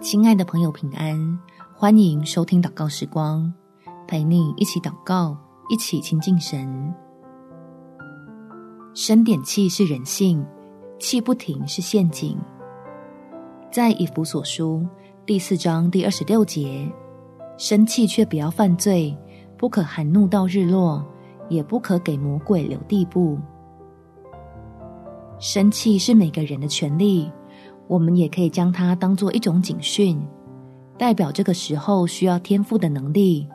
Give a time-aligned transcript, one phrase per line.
[0.00, 1.38] 亲爱的朋友，平安！
[1.74, 3.52] 欢迎收听祷告时光，
[4.08, 5.36] 陪你一起祷告，
[5.68, 6.94] 一起亲近神。
[8.94, 10.42] 生点气是人性，
[10.98, 12.38] 气不停是陷阱。
[13.70, 14.86] 在以弗所书
[15.26, 16.90] 第四章第二十六节，
[17.58, 19.14] 生气却不要犯罪，
[19.58, 21.04] 不可含怒到日落，
[21.50, 23.38] 也不可给魔鬼留地步。
[25.38, 27.30] 生气是每个人的权利。
[27.88, 30.20] 我们也可以将它当做一种警讯，
[30.98, 33.48] 代表这个时候需要天赋的能力，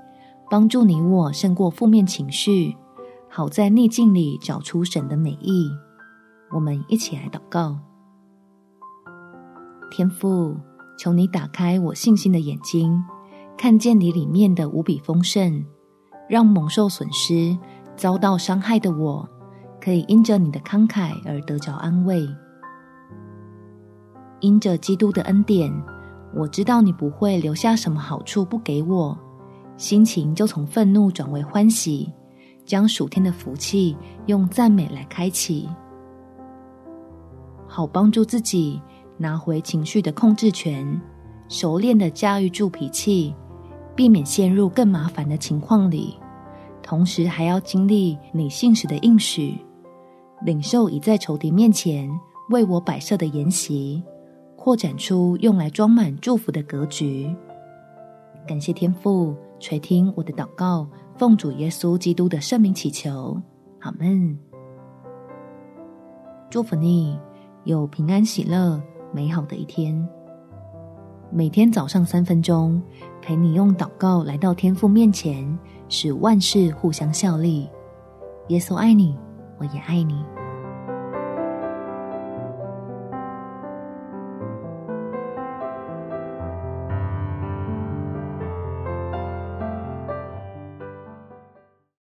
[0.49, 2.75] 帮助你我胜过负面情绪，
[3.29, 5.69] 好在逆境里找出神的美意。
[6.53, 7.77] 我们一起来祷告：
[9.89, 10.55] 天父，
[10.97, 13.03] 求你打开我信心的眼睛，
[13.57, 15.65] 看见你里面的无比丰盛，
[16.29, 17.57] 让蒙受损失、
[17.95, 19.27] 遭到伤害的我，
[19.81, 22.27] 可以因着你的慷慨而得着安慰。
[24.41, 25.71] 因着基督的恩典，
[26.35, 29.17] 我知道你不会留下什么好处不给我，
[29.77, 32.11] 心情就从愤怒转为欢喜，
[32.65, 35.69] 将暑天的福气用赞美来开启，
[37.67, 38.81] 好帮助自己
[39.17, 41.01] 拿回情绪的控制权，
[41.47, 43.33] 熟练的驾驭住脾气，
[43.95, 46.17] 避免陷入更麻烦的情况里，
[46.81, 49.57] 同时还要经历你信使的应许，
[50.43, 52.09] 领受已在仇敌面前
[52.49, 54.03] 为我摆设的筵席。
[54.63, 57.35] 扩展出用来装满祝福的格局。
[58.47, 63.41] 感谢天父垂听我的祷告，奉主耶稣基督的圣名祈求，
[63.79, 64.37] 阿门。
[66.47, 67.19] 祝福你
[67.63, 68.79] 有平安喜乐
[69.11, 70.07] 美好的一天。
[71.31, 72.79] 每天早上三分钟，
[73.19, 75.57] 陪你用祷告来到天父面前，
[75.89, 77.67] 使万事互相效力。
[78.49, 79.17] 耶稣爱你，
[79.57, 80.23] 我也爱你。